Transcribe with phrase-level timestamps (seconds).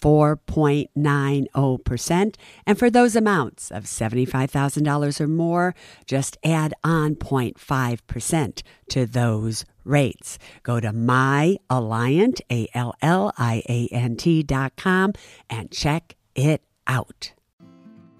[0.00, 2.34] 4.90%.
[2.66, 5.74] And for those amounts of $75,000 or more,
[6.06, 10.38] just add on 0.5% to those rates.
[10.62, 15.12] Go to myalliant, A-L-L-I-A-N-T dot com
[15.48, 17.32] and check it out.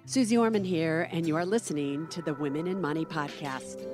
[0.07, 3.85] Suze Orman here, and you are listening to the Women & Money podcast.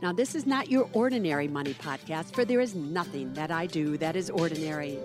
[0.00, 3.98] Now, this is not your ordinary money podcast, for there is nothing that I do
[3.98, 4.98] that is ordinary.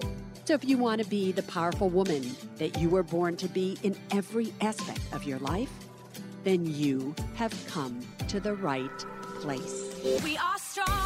[0.45, 3.77] So, if you want to be the powerful woman that you were born to be
[3.81, 5.71] in every aspect of your life,
[6.43, 8.89] then you have come to the right
[9.39, 9.95] place.
[10.21, 11.02] We are strong,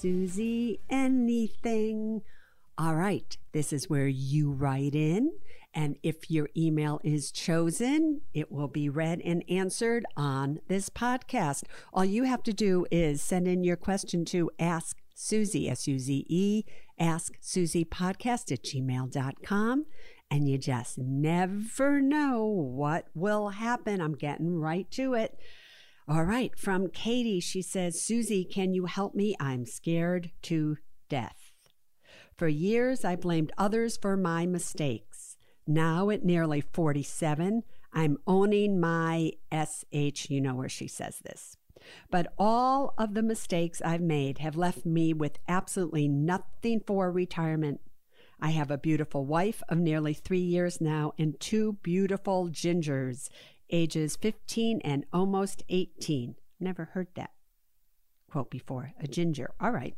[0.00, 2.22] Suze anything.
[2.78, 5.32] All right, this is where you write in.
[5.74, 11.64] And if your email is chosen, it will be read and answered on this podcast.
[11.92, 15.98] All you have to do is send in your question to Ask Suze, S U
[15.98, 16.64] Z E,
[16.98, 19.84] Ask Suze Podcast at gmail.com.
[20.30, 24.00] And you just never know what will happen.
[24.00, 25.38] I'm getting right to it.
[26.10, 29.36] All right, from Katie, she says, Suze, can you help me?
[29.38, 30.76] I'm scared to
[31.08, 31.52] death.
[32.36, 35.36] For years, I blamed others for my mistakes.
[35.68, 40.28] Now, at nearly 47, I'm owning my SH.
[40.30, 41.56] You know where she says this.
[42.10, 47.82] But all of the mistakes I've made have left me with absolutely nothing for retirement.
[48.40, 53.28] I have a beautiful wife of nearly three years now and two beautiful gingers,
[53.70, 56.36] ages 15 and almost 18.
[56.58, 57.30] Never heard that
[58.30, 59.50] quote before a ginger.
[59.60, 59.94] All right.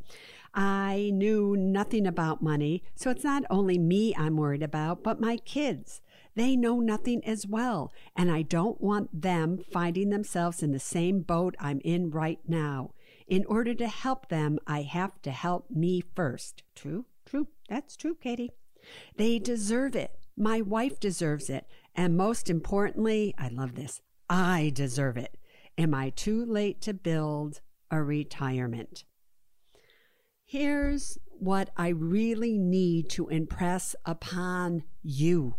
[0.54, 5.36] I knew nothing about money, so it's not only me I'm worried about, but my
[5.38, 6.00] kids.
[6.34, 11.20] They know nothing as well, and I don't want them finding themselves in the same
[11.20, 12.92] boat I'm in right now.
[13.26, 16.62] In order to help them, I have to help me first.
[16.74, 17.48] True, true.
[17.68, 18.50] That's true, Katie.
[19.16, 20.18] They deserve it.
[20.36, 21.66] My wife deserves it.
[21.94, 25.36] And most importantly, I love this I deserve it.
[25.76, 27.60] Am I too late to build
[27.90, 29.04] a retirement?
[30.44, 35.56] Here's what I really need to impress upon you.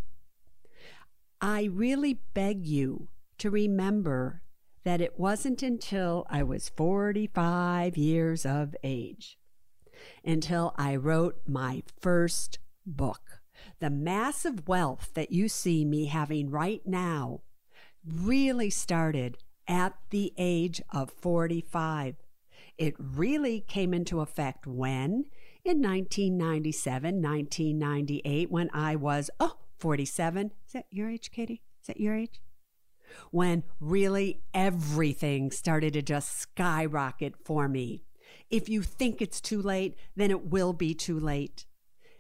[1.42, 4.44] I really beg you to remember
[4.84, 9.38] that it wasn't until I was 45 years of age
[10.24, 13.43] until I wrote my first book.
[13.80, 17.42] The massive wealth that you see me having right now
[18.06, 19.38] really started
[19.68, 22.16] at the age of 45.
[22.78, 25.26] It really came into effect when?
[25.64, 30.52] In 1997, 1998, when I was, oh, 47.
[30.68, 31.62] Is that your age, Katie?
[31.82, 32.42] Is that your age?
[33.32, 38.04] When really everything started to just skyrocket for me.
[38.50, 41.66] If you think it's too late, then it will be too late.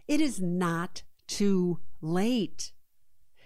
[0.07, 2.71] It is not too late.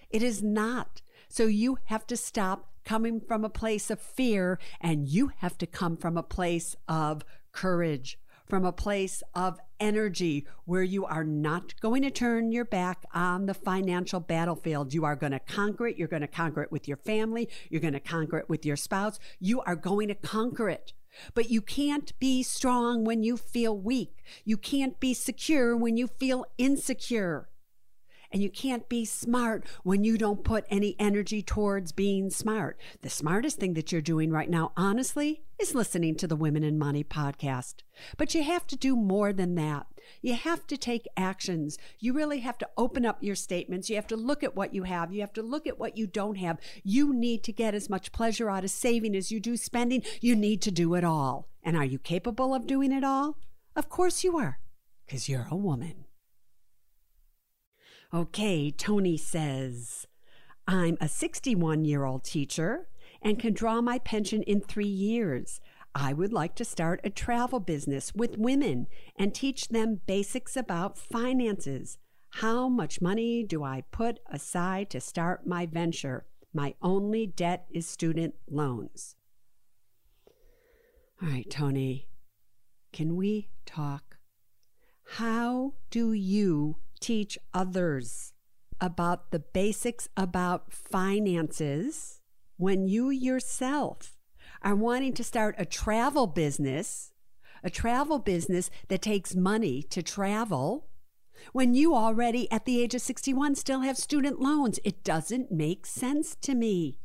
[0.09, 1.01] It is not.
[1.29, 5.65] So you have to stop coming from a place of fear and you have to
[5.65, 11.79] come from a place of courage, from a place of energy where you are not
[11.79, 14.93] going to turn your back on the financial battlefield.
[14.93, 15.97] You are going to conquer it.
[15.97, 17.47] You're going to conquer it with your family.
[17.69, 19.17] You're going to conquer it with your spouse.
[19.39, 20.91] You are going to conquer it.
[21.33, 24.23] But you can't be strong when you feel weak.
[24.43, 27.49] You can't be secure when you feel insecure.
[28.31, 32.77] And you can't be smart when you don't put any energy towards being smart.
[33.01, 36.79] The smartest thing that you're doing right now, honestly, is listening to the Women &
[36.79, 37.75] Money podcast.
[38.17, 39.87] But you have to do more than that.
[40.21, 41.77] You have to take actions.
[41.99, 43.89] You really have to open up your statements.
[43.89, 45.13] You have to look at what you have.
[45.13, 46.59] You have to look at what you don't have.
[46.83, 50.03] You need to get as much pleasure out of saving as you do spending.
[50.21, 51.47] You need to do it all.
[51.63, 53.37] And are you capable of doing it all?
[53.75, 54.59] Of course you are,
[55.05, 56.06] because you're a woman.
[58.13, 60.07] Okay, Toni says,
[60.65, 62.87] I'm a 61 year old teacher
[63.21, 65.59] and can draw my pension in three years.
[65.93, 68.87] I would like to start a travel business with women
[69.17, 71.97] and teach them basics about finances.
[72.29, 76.25] How much money do I put aside to start my venture?
[76.53, 79.17] My only debt is student loans.
[81.21, 82.07] All right, Toni,
[82.93, 84.17] can we talk?
[85.15, 88.33] How do you teach others
[88.79, 92.21] about the basics about finances
[92.57, 94.17] when you yourself
[94.61, 97.11] are wanting to start a travel business,
[97.63, 100.87] a travel business that takes money to travel?
[101.53, 105.85] When you already at the age of 61 still have student loans, it doesn't make
[105.85, 106.99] sense to me.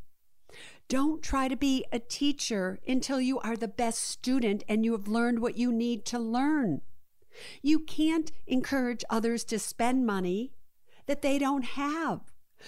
[0.88, 5.08] Don't try to be a teacher until you are the best student and you have
[5.08, 6.82] learned what you need to learn.
[7.62, 10.52] You can't encourage others to spend money
[11.06, 12.20] that they don't have.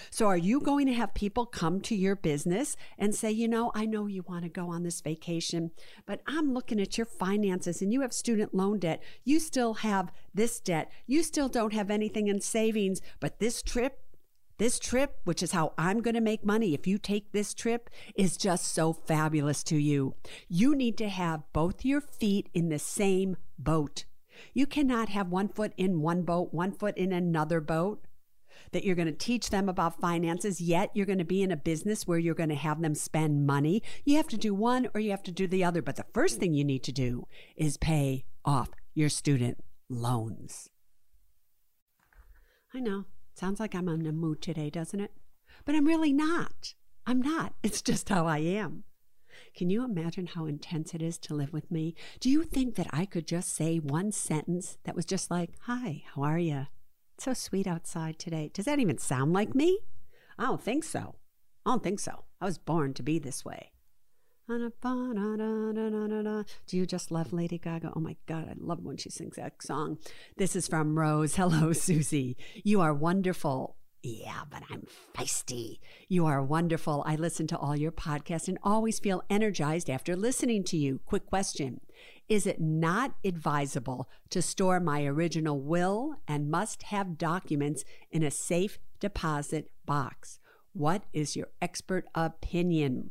[0.09, 3.71] So, are you going to have people come to your business and say, you know,
[3.73, 5.71] I know you want to go on this vacation,
[6.05, 9.01] but I'm looking at your finances and you have student loan debt.
[9.23, 10.91] You still have this debt.
[11.07, 13.99] You still don't have anything in savings, but this trip,
[14.57, 17.89] this trip, which is how I'm going to make money if you take this trip,
[18.15, 20.15] is just so fabulous to you.
[20.47, 24.05] You need to have both your feet in the same boat.
[24.53, 28.05] You cannot have one foot in one boat, one foot in another boat
[28.71, 31.57] that you're going to teach them about finances, yet you're going to be in a
[31.57, 33.81] business where you're going to have them spend money.
[34.03, 35.81] You have to do one or you have to do the other.
[35.81, 39.59] But the first thing you need to do is pay off your student
[39.89, 40.69] loans.
[42.73, 45.11] I know, sounds like I'm in a mood today, doesn't it?
[45.63, 46.73] But I'm really not.
[47.05, 47.53] I'm not.
[47.63, 48.83] It's just how I am.
[49.55, 51.95] Can you imagine how intense it is to live with me?
[52.19, 56.03] Do you think that I could just say one sentence that was just like, Hi,
[56.13, 56.67] how are you?
[57.17, 58.51] So sweet outside today.
[58.53, 59.79] Does that even sound like me?
[60.37, 61.15] I don't think so.
[61.65, 62.25] I don't think so.
[62.41, 63.71] I was born to be this way.
[64.47, 64.71] Do
[66.77, 67.93] you just love Lady Gaga?
[67.95, 69.97] Oh my God, I love when she sings that song.
[70.37, 71.35] This is from Rose.
[71.35, 72.35] Hello, Suze.
[72.63, 73.77] You are wonderful.
[74.07, 74.85] Yeah, but I'm
[75.17, 75.79] feisty.
[76.07, 77.03] You are wonderful.
[77.07, 80.99] I listen to all your podcasts and always feel energized after listening to you.
[81.07, 81.81] Quick question
[82.29, 88.29] Is it not advisable to store my original will and must have documents in a
[88.29, 90.39] safe deposit box?
[90.73, 93.09] What is your expert opinion?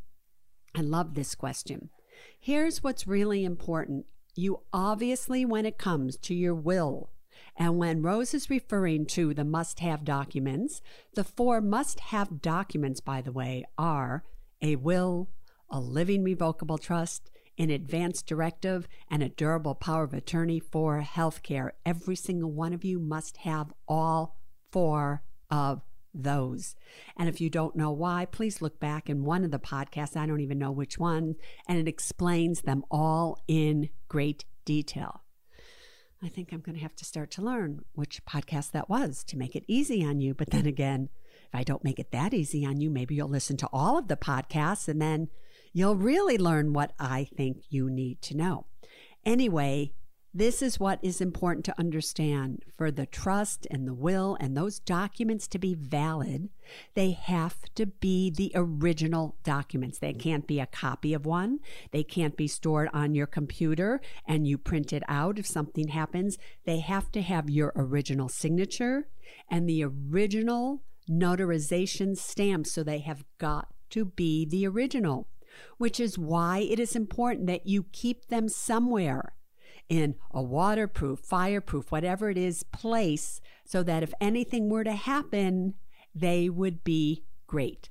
[0.76, 1.90] I love this question.
[2.38, 4.06] Here's what's really important.
[4.36, 7.10] You obviously, when it comes to your will,
[7.56, 10.80] and when Rose is referring to the must have documents,
[11.14, 14.24] the four must have documents, by the way, are
[14.60, 15.30] a will,
[15.70, 21.70] a living revocable trust, an advance directive, and a durable power of attorney for healthcare.
[21.86, 24.36] Every single one of you must have all
[24.72, 26.74] four of those.
[27.16, 30.16] And if you don't know why, please look back in one of the podcasts.
[30.16, 31.36] I don't even know which one,
[31.68, 35.23] and it explains them all in great detail.
[36.24, 39.36] I think I'm going to have to start to learn which podcast that was to
[39.36, 40.32] make it easy on you.
[40.32, 41.10] But then again,
[41.46, 44.08] if I don't make it that easy on you, maybe you'll listen to all of
[44.08, 45.28] the podcasts and then
[45.74, 48.66] you'll really learn what I think you need to know.
[49.26, 49.92] Anyway,
[50.36, 52.64] this is what is important to understand.
[52.76, 56.48] For the trust and the will and those documents to be valid,
[56.94, 60.00] they have to be the original documents.
[60.00, 61.60] They can't be a copy of one.
[61.92, 66.36] They can't be stored on your computer and you print it out if something happens.
[66.64, 69.06] They have to have your original signature
[69.48, 72.66] and the original notarization stamp.
[72.66, 75.28] So they have got to be the original,
[75.78, 79.34] which is why it is important that you keep them somewhere
[79.88, 85.74] in a waterproof, fireproof, whatever it is, place so that if anything were to happen,
[86.14, 87.90] they would be great.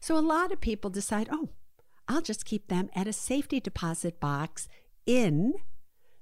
[0.00, 1.50] So a lot of people decide, oh,
[2.08, 4.68] I'll just keep them at a safety deposit box
[5.06, 5.54] in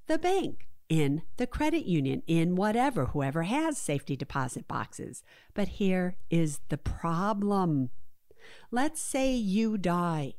[0.06, 5.22] the bank, in the credit union, in whatever, whoever has safety deposit boxes.
[5.54, 7.90] But here is the problem.
[8.70, 10.34] Let's say you die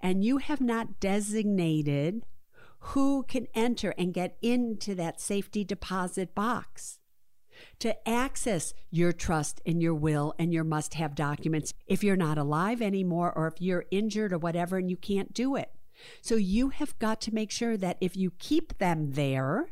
[0.00, 2.22] and you have not designated
[2.86, 6.98] who can enter and get into that safety deposit box
[7.78, 12.38] to access your trust and your will and your must have documents if you're not
[12.38, 15.70] alive anymore or if you're injured or whatever and you can't do it.
[16.20, 19.70] So you have got to make sure that if you keep them there,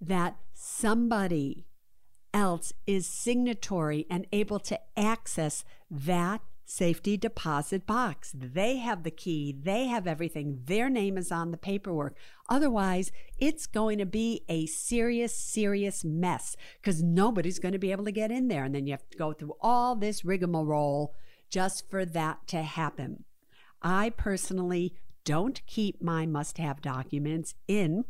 [0.00, 1.66] that somebody
[2.32, 6.40] else is signatory and able to access that
[6.72, 8.32] safety deposit box.
[8.34, 12.16] They have the key, they have everything, their name is on the paperwork.
[12.48, 18.04] Otherwise, it's going to be a serious, serious mess because nobody's going to be able
[18.04, 18.64] to get in there.
[18.64, 21.14] And then you have to go through all this rigmarole
[21.50, 23.24] just for that to happen.
[23.82, 28.04] I personally don't keep my must have documents in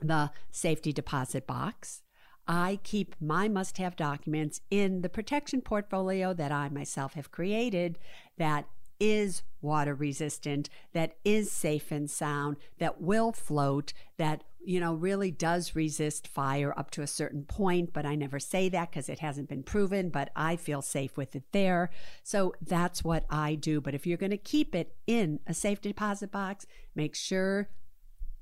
[0.00, 2.02] the safety deposit box.
[2.46, 7.98] I keep my must have documents in the protection portfolio that I myself have created
[8.36, 8.66] that
[9.00, 15.30] is water resistant, that is safe and sound, that will float, that you know really
[15.30, 19.18] does resist fire up to a certain point, but I never say that because it
[19.18, 21.90] hasn't been proven, but I feel safe with it there.
[22.22, 23.80] So that's what I do.
[23.80, 27.68] But if you're going to keep it in a safe deposit box, make sure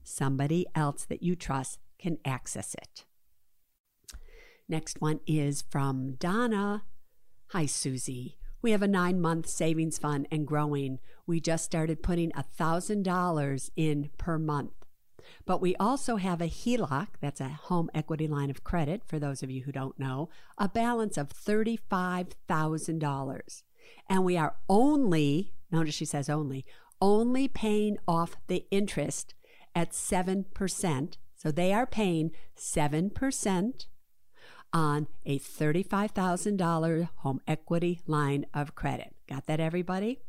[0.05, 3.05] somebody else that you trust can access it.
[4.73, 6.85] Next one is from Donna.
[7.49, 8.39] Hi, Suze.
[8.63, 10.99] We have a nine month savings fund and growing.
[11.27, 14.73] We just started putting $1,000 in per month.
[15.45, 19.43] But we also have a HELOC, that's a home equity line of credit, for those
[19.43, 23.63] of you who don't know, a balance of $35,000.
[24.09, 26.65] And we are only, notice she says only,
[26.99, 29.35] only paying off the interest
[29.75, 31.17] at 7%.
[31.37, 33.87] So they are paying 7%
[34.73, 39.15] on a $35,000 home equity line of credit.
[39.29, 40.21] Got that, everybody?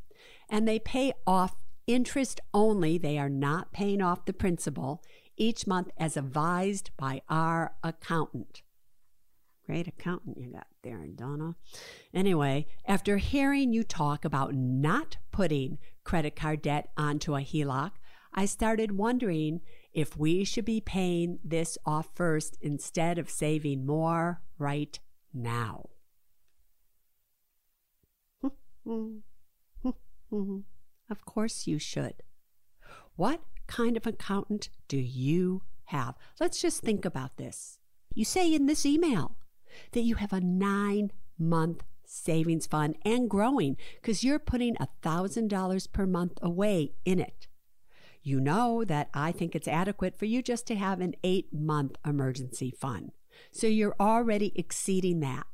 [0.50, 1.55] And they pay off
[1.88, 2.97] interest only.
[2.97, 5.03] They are not paying off the principal
[5.38, 8.62] each month as advised by our accountant.
[9.65, 11.55] Great accountant you got there, Donna.
[12.13, 17.91] Anyway, after hearing you talk about not putting credit card debt onto a HELOC,
[18.33, 19.62] I started wondering
[19.93, 25.00] if we should be paying this off first instead of saving more right
[25.33, 25.89] now.
[31.09, 32.23] of course you should.
[33.15, 36.15] What kind of accountant do you have?
[36.39, 37.77] Let's just think about this.
[38.13, 39.38] You say in this email
[39.91, 46.05] that you have a nine month savings fund and growing because you're putting $1,000 per
[46.05, 47.47] month away in it.
[48.24, 51.98] You know that I think it's adequate for you just to have an eight month
[52.06, 53.12] emergency fund.
[53.51, 55.46] So you're already exceeding that.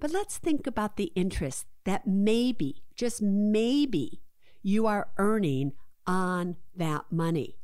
[0.00, 4.20] But let's think about the interest that maybe, just maybe,
[4.62, 5.72] you are earning
[6.06, 7.56] on that money.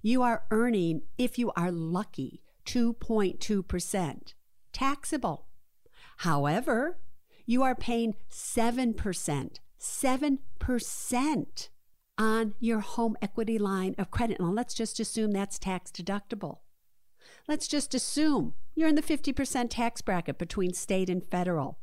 [0.00, 4.34] You are earning, if you are lucky, 2.2%
[4.72, 5.46] taxable.
[6.18, 6.98] However,
[7.44, 11.68] you are paying 7%, 7%
[12.18, 14.40] on your home equity line of credit.
[14.40, 16.58] Now, let's just assume that's tax deductible.
[17.48, 21.78] Let's just assume you're in the 50% tax bracket between state and federal.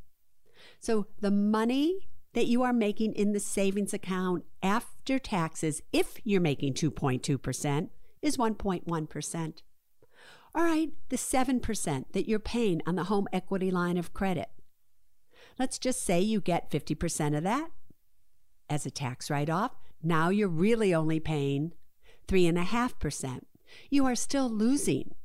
[0.79, 6.41] So the money that you are making in the savings account after taxes, if you're
[6.41, 7.89] making 2.2%,
[8.21, 9.53] is 1.1%.
[10.55, 14.49] All right, the 7% that you're paying on the home equity line of credit.
[15.57, 17.71] Let's just say you get 50% of that
[18.69, 19.71] as a tax write off.
[20.03, 21.71] Now you're really only paying
[22.27, 23.41] 3.5%.
[23.89, 25.15] You are still losing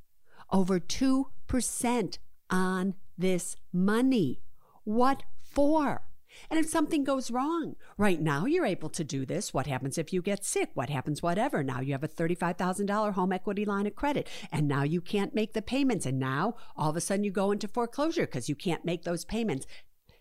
[0.51, 2.19] over 2%
[2.51, 4.41] on this money.
[4.85, 6.03] What for?
[6.51, 9.53] And if something goes wrong, right now you're able to do this.
[9.53, 10.71] What happens if you get sick?
[10.75, 11.65] What happens, whatever?
[11.65, 15.55] Now you have a $35,000 home equity line of credit, and now you can't make
[15.55, 16.07] the payments.
[16.07, 19.25] And now all of a sudden you go into foreclosure because you can't make those
[19.25, 19.67] payments.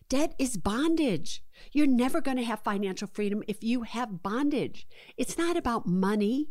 [0.10, 1.44] Debt is bondage.
[1.74, 4.88] You're never going to have financial freedom if you have bondage.
[5.18, 6.48] It's not about money.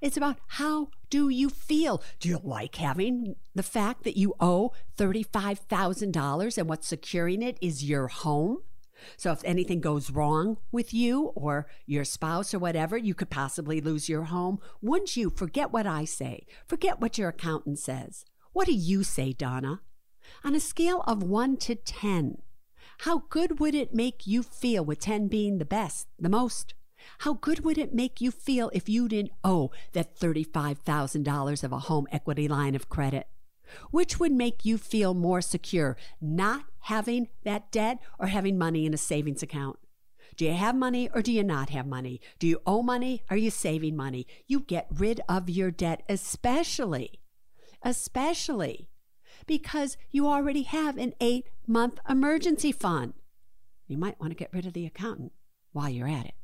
[0.00, 2.02] It's about how do you feel?
[2.18, 7.84] Do you like having the fact that you owe $35,000 and what's securing it is
[7.84, 8.58] your home?
[9.16, 13.80] So if anything goes wrong with you or your spouse or whatever, you could possibly
[13.80, 14.58] lose your home.
[14.82, 16.46] Wouldn't you forget what I say?
[16.66, 18.24] Forget what your accountant says.
[18.52, 19.82] What do you say, Donna?
[20.42, 22.38] On a scale of 1 to 10,
[23.02, 26.74] how good would it make you feel with 10 being the best, the most?
[27.18, 31.78] How good would it make you feel if you didn't owe that $35,000 of a
[31.78, 33.28] home equity line of credit?
[33.92, 38.94] Which would make you feel more secure, not having that debt or having money in
[38.94, 39.78] a savings account?
[40.36, 42.20] Do you have money or do you not have money?
[42.40, 43.22] Do you owe money?
[43.30, 44.26] Are you saving money?
[44.48, 47.20] You get rid of your debt, especially,
[47.82, 48.88] especially
[49.46, 53.14] because you already have an eight month emergency fund.
[53.86, 55.32] You might want to get rid of the accountant
[55.72, 56.34] while you're at it.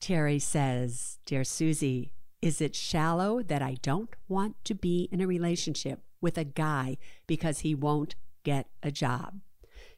[0.00, 2.10] Terry says, Dear Suze,
[2.42, 6.98] is it shallow that I don't want to be in a relationship with a guy
[7.28, 9.40] because he won't get a job?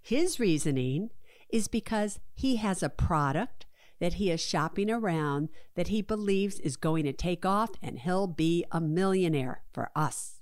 [0.00, 1.10] His reasoning
[1.48, 3.63] is because he has a product
[4.00, 8.26] that he is shopping around that he believes is going to take off and he'll
[8.26, 10.40] be a millionaire for us.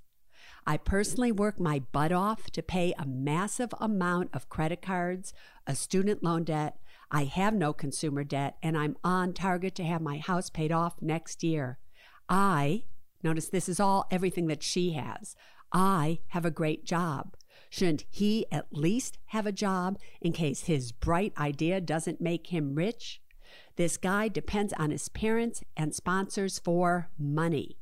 [0.65, 5.33] I personally work my butt off to pay a massive amount of credit cards,
[5.67, 6.77] a student loan debt.
[7.11, 11.01] I have no consumer debt, and I'm on target to have my house paid off
[11.01, 11.77] next year.
[12.29, 12.85] I
[13.23, 15.35] Notice this is all everything that she has.
[15.71, 17.35] I have a great job.
[17.69, 22.75] Shouldn't he at least have a job in case his bright idea doesn't make him
[22.75, 23.21] rich?
[23.75, 27.77] This guy depends on his parents and sponsors for money,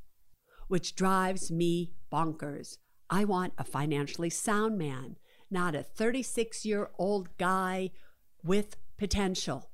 [0.68, 2.78] which drives me bonkers.
[3.10, 5.18] I want a financially sound man,
[5.50, 7.92] not a 36 year old guy
[8.44, 9.70] with potential.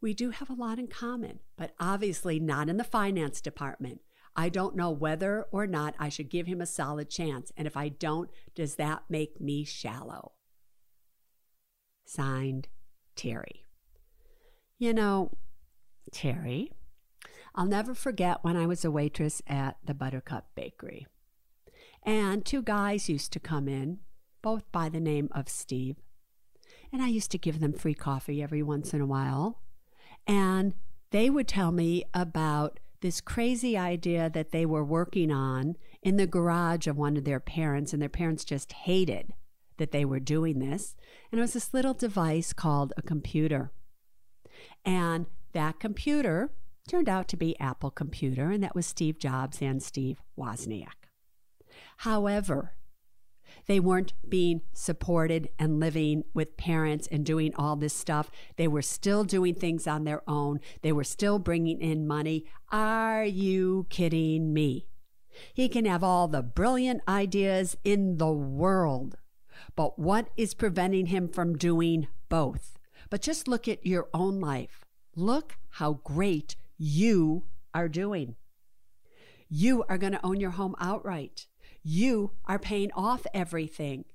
[0.00, 4.00] We do have a lot in common, but obviously not in the finance department.
[4.34, 7.52] I don't know whether or not I should give him a solid chance.
[7.56, 10.32] And if I don't, does that make me shallow?
[12.04, 12.68] Signed,
[13.14, 13.61] Terry.
[14.82, 15.30] You know,
[16.10, 16.72] Terry,
[17.54, 21.06] I'll never forget when I was a waitress at the Buttercup Bakery.
[22.02, 24.00] And two guys used to come in,
[24.42, 25.98] both by the name of Steve.
[26.92, 29.60] And I used to give them free coffee every once in a while.
[30.26, 30.74] And
[31.12, 36.26] they would tell me about this crazy idea that they were working on in the
[36.26, 39.32] garage of one of their parents, and their parents just hated
[39.76, 40.96] that they were doing this.
[41.30, 43.70] And it was this little device called a computer.
[44.84, 46.50] And that computer
[46.88, 51.08] turned out to be Apple Computer, and that was Steve Jobs and Steve Wozniak.
[51.98, 52.74] However,
[53.66, 58.30] they weren't being supported and living with parents and doing all this stuff.
[58.56, 60.60] They were still doing things on their own.
[60.82, 62.46] They were still bringing in money.
[62.70, 64.86] Are you kidding me?
[65.54, 69.16] He can have all the brilliant ideas in the world.
[69.76, 72.78] But what is preventing him from doing both?
[73.12, 74.86] But just look at your own life.
[75.14, 78.36] Look how great you are doing.
[79.50, 81.46] You are going to own your home outright.
[81.82, 84.06] You are paying off everything.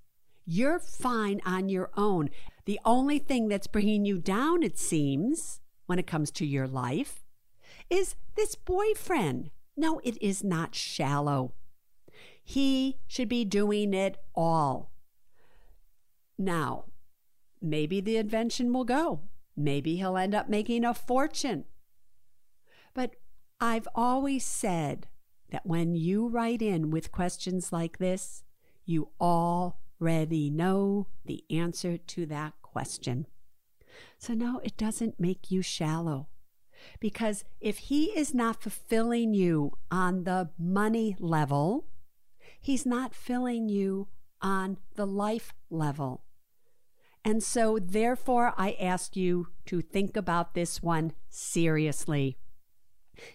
[0.47, 2.31] You're fine on your own.
[2.65, 7.23] The only thing that's bringing you down, it seems, when it comes to your life,
[7.91, 9.51] is this boyfriend.
[9.75, 11.53] No, it is not shallow.
[12.43, 14.89] He should be doing it all.
[16.35, 16.85] Now,
[17.61, 19.21] maybe the invention will go.
[19.55, 21.65] Maybe he'll end up making a fortune.
[22.93, 23.15] But
[23.59, 25.07] I've always said
[25.51, 28.43] that when you write in with questions like this,
[28.85, 33.27] you already know the answer to that question.
[34.19, 36.27] So, no, it doesn't make you shallow.
[36.99, 41.87] Because if he is not fulfilling you on the money level,
[42.61, 44.07] he's not filling you
[44.41, 46.23] on the life level.
[47.27, 52.37] And so, therefore, I ask you to think about this one seriously.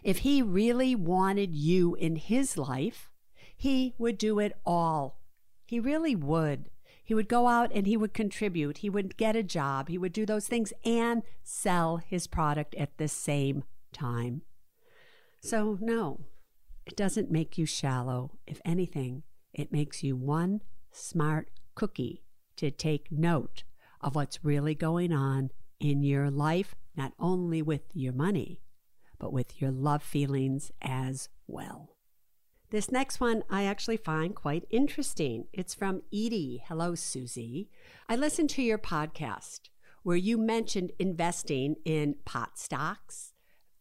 [0.02, 3.10] If he really wanted you in his life,
[3.54, 5.20] he would do it all.
[5.66, 6.70] He really would.
[7.04, 8.78] He would go out and he would contribute.
[8.78, 9.90] He would get a job.
[9.90, 14.40] He would do those things and sell his product at the same time.
[15.40, 16.20] So, no,
[16.86, 18.38] it doesn't make you shallow.
[18.46, 22.22] If anything, it makes you one smart cookie
[22.56, 23.64] to take note
[24.02, 28.60] of what's really going on in your life, not only with your money,
[29.18, 31.96] but with your love feelings as well.
[32.70, 35.44] This next one I actually find quite interesting.
[35.52, 36.62] It's from Edie.
[36.66, 37.66] Hello, Suze.
[38.08, 39.68] I listened to your podcast
[40.02, 43.34] where you mentioned investing in pot stocks,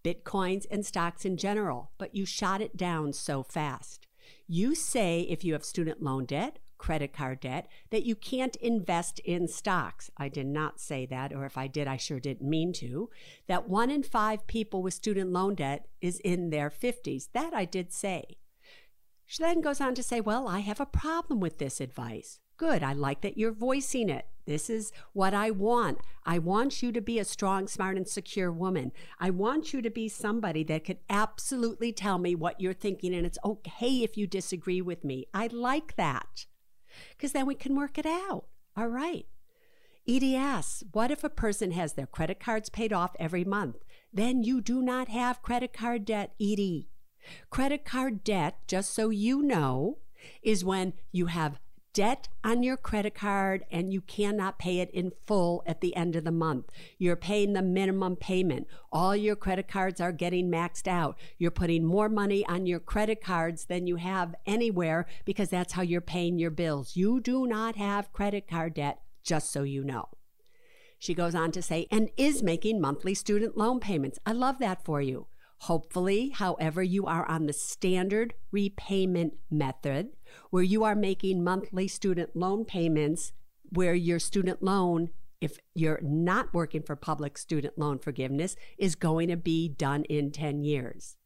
[0.04, 4.08] bitcoins, and stocks in general, but you shot it down so fast.
[4.48, 9.20] You say if you have student loan debt credit card debt, that you can't invest
[9.20, 10.10] in stocks.
[10.17, 13.12] I did not say that, or if I did, I sure didn't mean to.
[13.46, 17.28] That one in five people with student loan debt is in their 50s.
[17.34, 18.39] That I did say.
[19.28, 22.39] She then goes on to say, Well, I have a problem with this advice.
[22.58, 22.82] Good.
[22.82, 24.26] I like that you're voicing it.
[24.48, 26.00] This is what I want.
[26.26, 28.91] I want you to be a strong, smart, and secure woman.
[29.20, 33.26] I want you to be somebody that could absolutely tell me what you're thinking, and
[33.26, 35.28] it's okay if you disagree with me.
[35.32, 36.48] I like that
[37.12, 38.46] because then we can work it out.
[38.76, 39.26] All right.
[40.08, 43.78] EDS, what if a person has their credit cards paid off every month?
[44.12, 46.90] Then you do not have credit card debt, Edie.
[47.50, 50.00] Credit card debt, just so you know,
[50.42, 51.60] is when you have
[51.94, 56.16] debt on your credit card and you cannot pay it in full at the end
[56.16, 56.70] of the month.
[56.98, 58.68] You're paying the minimum payment.
[58.92, 61.18] All your credit cards are getting maxed out.
[61.38, 65.82] You're putting more money on your credit cards than you have anywhere because that's how
[65.82, 66.96] you're paying your bills.
[66.96, 70.10] You do not have credit card debt, just so you know.
[70.98, 74.20] She goes on to say, and is making monthly student loan payments.
[74.24, 75.26] I love that for you.
[75.65, 80.08] Hopefully, however, you are on the standard repayment method
[80.50, 83.32] where you are making monthly student loan payments
[83.69, 89.28] where your student loan if you're not working for public student loan forgiveness is going
[89.28, 91.17] to be done in 10 years.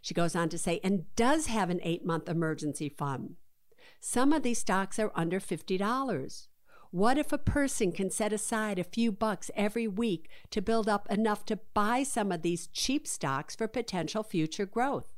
[0.00, 3.36] She goes on to say, and does have an eight month emergency fund.
[4.00, 6.46] Some of these stocks are under $50.
[6.90, 11.10] What if a person can set aside a few bucks every week to build up
[11.10, 15.12] enough to buy some of these cheap stocks for potential future growth?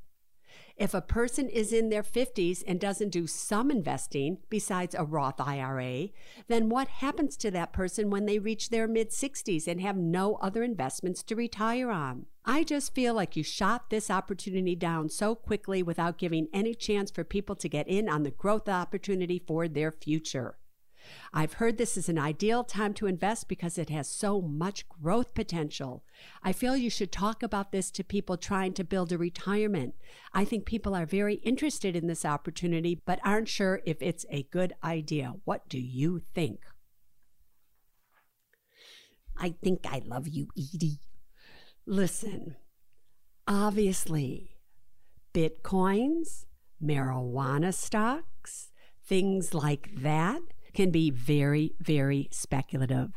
[0.78, 5.40] If a person is in their 50s and doesn't do some investing besides a Roth
[5.40, 6.08] IRA,
[6.46, 10.36] then what happens to that person when they reach their mid 60s and have no
[10.36, 12.26] other investments to retire on?
[12.44, 17.10] I just feel like you shot this opportunity down so quickly without giving any chance
[17.10, 20.56] for people to get in on the growth opportunity for their future.
[21.32, 25.34] I've heard this is an ideal time to invest because it has so much growth
[25.34, 26.04] potential.
[26.42, 29.94] I feel you should talk about this to people trying to build a retirement.
[30.32, 34.44] I think people are very interested in this opportunity but aren't sure if it's a
[34.44, 35.34] good idea.
[35.44, 36.60] What do you think?
[39.36, 41.00] I think I love you, Edie.
[41.86, 42.56] Listen,
[43.46, 44.58] obviously,
[45.32, 46.44] bitcoins,
[46.82, 48.70] marijuana stocks,
[49.04, 50.42] things like that
[50.78, 53.10] can be very, very speculative.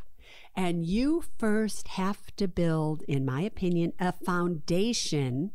[0.56, 5.52] And you first have to build, in my opinion, a foundation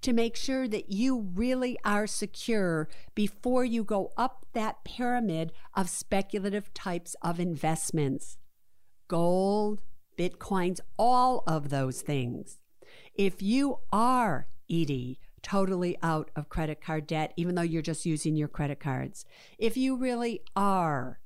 [0.00, 5.90] to make sure that you really are secure before you go up that pyramid of
[5.90, 8.38] speculative types of investments
[9.06, 9.82] gold,
[10.18, 12.60] bitcoins, all of those things.
[13.14, 18.36] If you are, Edie, totally out of credit card debt, even though you're just using
[18.36, 19.24] your credit cards,
[19.58, 21.20] if you really are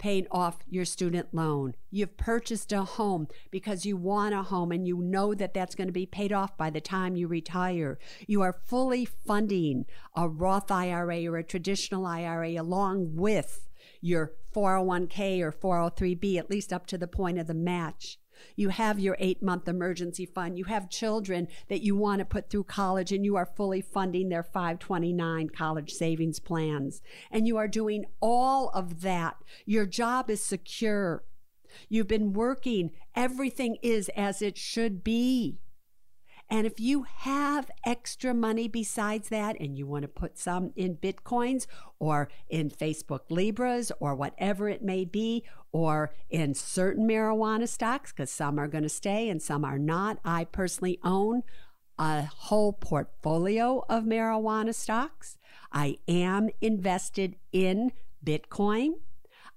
[0.00, 4.88] paying off your student loan, you've purchased a home because you want a home and
[4.88, 8.40] you know that that's going to be paid off by the time you retire, you
[8.40, 9.84] are fully funding
[10.16, 13.68] a Roth IRA or a traditional IRA along with
[14.00, 18.18] your 401k or 403b, at least up to the point of the match.
[18.56, 20.58] You have your eight month emergency fund.
[20.58, 24.28] You have children that you want to put through college, and you are fully funding
[24.28, 27.02] their 529 college savings plans.
[27.30, 29.36] And you are doing all of that.
[29.66, 31.24] Your job is secure.
[31.88, 32.90] You've been working.
[33.14, 35.58] Everything is as it should be.
[36.50, 40.96] And if you have extra money besides that and you want to put some in
[40.96, 41.66] Bitcoins
[42.00, 48.30] or in Facebook Libras or whatever it may be, or in certain marijuana stocks, because
[48.30, 51.44] some are going to stay and some are not, I personally own
[51.98, 55.38] a whole portfolio of marijuana stocks.
[55.72, 57.92] I am invested in
[58.24, 58.94] Bitcoin.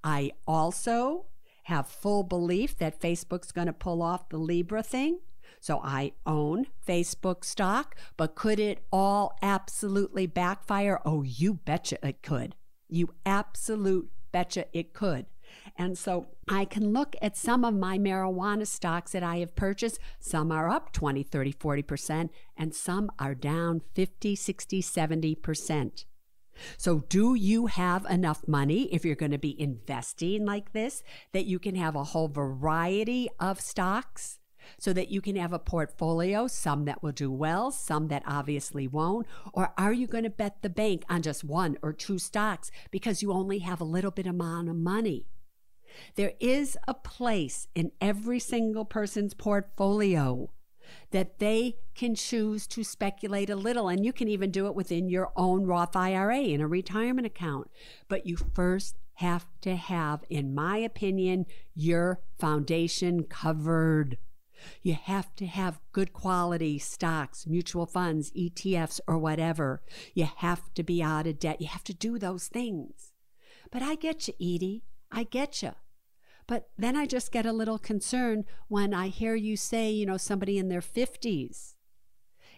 [0.03, 1.25] I also
[1.63, 5.19] have full belief that Facebook's going to pull off the Libra thing.
[5.59, 10.99] So I own Facebook stock, but could it all absolutely backfire?
[11.05, 12.55] Oh, you betcha it could.
[12.89, 15.25] You absolute betcha it could.
[15.77, 19.99] And so I can look at some of my marijuana stocks that I have purchased.
[20.19, 26.05] Some are up 20, 30, 40%, and some are down 50, 60, 70%.
[26.77, 31.45] So, do you have enough money if you're going to be investing like this that
[31.45, 34.37] you can have a whole variety of stocks?
[34.77, 38.87] So that you can have a portfolio, some that will do well, some that obviously
[38.87, 39.27] won't?
[39.53, 43.21] Or are you going to bet the bank on just one or two stocks because
[43.21, 45.25] you only have a little bit amount of money?
[46.15, 50.49] There is a place in every single person's portfolio
[51.11, 53.87] that they can choose to speculate a little.
[53.87, 57.69] And you can even do it within your own Roth IRA in a retirement account.
[58.07, 61.45] But you first have to have, in my opinion,
[61.75, 64.17] your foundation covered.
[64.81, 69.81] You have to have good quality stocks, mutual funds, ETFs, or whatever.
[70.13, 71.61] You have to be out of debt.
[71.61, 73.13] You have to do those things.
[73.71, 74.83] But I get you, Edie.
[75.11, 75.71] I get you.
[76.47, 80.17] But then I just get a little concerned when I hear you say, you know,
[80.17, 81.75] somebody in their 50s.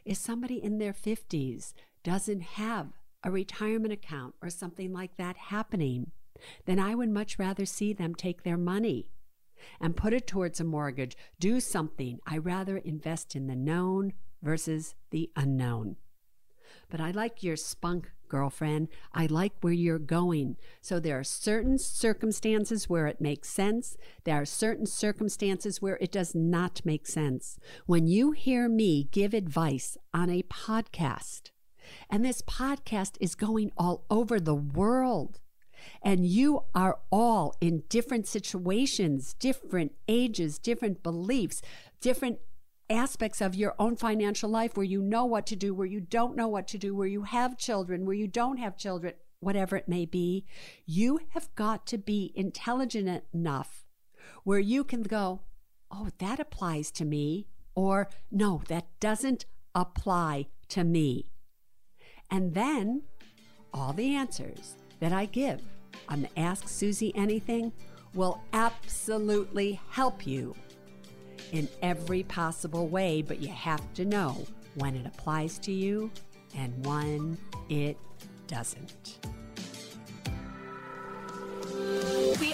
[0.03, 2.87] If somebody in their 50s doesn't have
[3.23, 6.11] a retirement account or something like that happening,
[6.65, 9.07] then I would much rather see them take their money
[9.79, 11.17] and put it towards a mortgage.
[11.39, 12.19] Do something.
[12.25, 15.97] I rather invest in the known versus the unknown.
[16.89, 18.89] But I like your spunk, girlfriend.
[19.13, 20.57] I like where you're going.
[20.81, 23.97] So there are certain circumstances where it makes sense.
[24.23, 27.59] There are certain circumstances where it does not make sense.
[27.85, 31.51] When you hear me give advice on a podcast,
[32.09, 35.39] and this podcast is going all over the world,
[36.01, 41.61] and you are all in different situations, different ages, different beliefs,
[42.01, 42.39] different
[42.89, 46.35] aspects of your own financial life where you know what to do, where you don't
[46.35, 49.87] know what to do, where you have children, where you don't have children, whatever it
[49.87, 50.45] may be.
[50.85, 53.85] You have got to be intelligent enough
[54.43, 55.41] where you can go,
[55.91, 61.31] oh, that applies to me, or no, that doesn't apply to me.
[62.29, 63.03] And then
[63.73, 65.61] all the answers that I give
[66.09, 67.71] on the Ask Suze Anything
[68.13, 70.55] will absolutely help you
[71.51, 76.11] in every possible way, but you have to know when it applies to you
[76.55, 77.37] and when
[77.69, 77.97] it
[78.47, 79.19] doesn't.
[82.39, 82.53] We